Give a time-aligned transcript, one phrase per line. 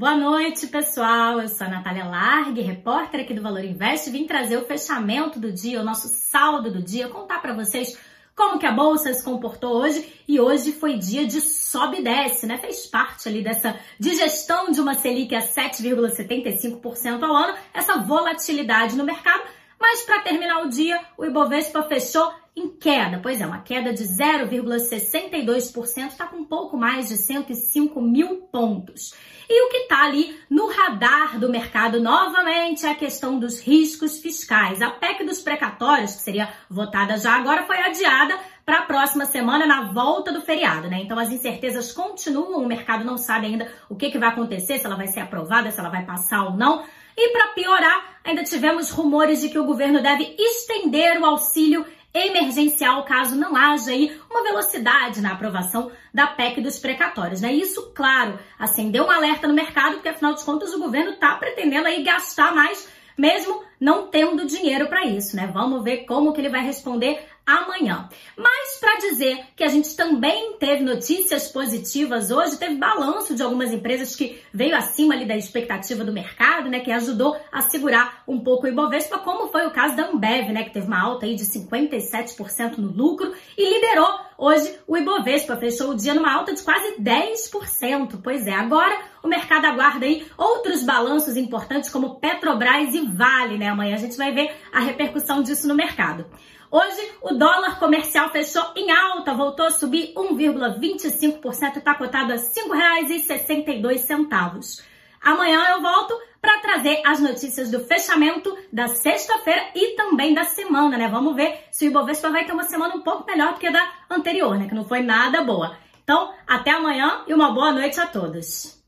[0.00, 1.42] Boa noite, pessoal.
[1.42, 4.08] Eu sou a Natália Largue, repórter aqui do Valor Invest.
[4.08, 7.98] Vim trazer o fechamento do dia, o nosso saldo do dia, contar para vocês
[8.34, 12.46] como que a bolsa se comportou hoje e hoje foi dia de sobe e desce,
[12.46, 12.56] né?
[12.56, 19.04] Fez parte ali dessa digestão de uma Selic a 7,75% ao ano, essa volatilidade no
[19.04, 19.42] mercado.
[19.80, 23.18] Mas para terminar o dia, o Ibovespa fechou em queda.
[23.22, 29.14] Pois é, uma queda de 0,62%, está com um pouco mais de 105 mil pontos.
[29.48, 34.18] E o que está ali no radar do mercado novamente é a questão dos riscos
[34.18, 34.82] fiscais.
[34.82, 39.66] A PEC dos precatórios, que seria votada já agora, foi adiada para a próxima semana
[39.66, 41.00] na volta do feriado, né?
[41.02, 44.86] Então as incertezas continuam, o mercado não sabe ainda o que, que vai acontecer, se
[44.86, 46.84] ela vai ser aprovada, se ela vai passar ou não.
[47.22, 51.84] E para piorar, ainda tivemos rumores de que o governo deve estender o auxílio
[52.14, 57.52] emergencial caso não haja aí uma velocidade na aprovação da PEC dos precatórios, né?
[57.52, 61.88] Isso, claro, acendeu um alerta no mercado, porque afinal de contas o governo está pretendendo
[61.88, 62.88] aí gastar mais,
[63.18, 65.50] mesmo não tendo dinheiro para isso, né?
[65.52, 68.08] Vamos ver como que ele vai responder amanhã.
[68.36, 73.72] Mas para dizer que a gente também teve notícias positivas hoje, teve balanço de algumas
[73.72, 78.38] empresas que veio acima ali da expectativa do mercado, né, que ajudou a segurar um
[78.40, 81.34] pouco o Ibovespa, como foi o caso da Ambev, né, que teve uma alta aí
[81.34, 86.62] de 57% no lucro e liderou hoje o Ibovespa, fechou o dia numa alta de
[86.62, 88.20] quase 10%.
[88.22, 93.69] Pois é, agora o mercado aguarda aí outros balanços importantes como Petrobras e Vale, né?
[93.70, 96.26] Amanhã a gente vai ver a repercussão disso no mercado.
[96.70, 102.42] Hoje, o dólar comercial fechou em alta, voltou a subir 1,25%, está cotado a R$
[102.42, 104.84] 5,62.
[105.20, 110.96] Amanhã eu volto para trazer as notícias do fechamento da sexta-feira e também da semana,
[110.96, 111.08] né?
[111.08, 113.72] Vamos ver se o Ibovespa vai ter uma semana um pouco melhor do que a
[113.72, 114.68] da anterior, né?
[114.68, 115.76] Que não foi nada boa.
[116.02, 118.79] Então, até amanhã e uma boa noite a todos.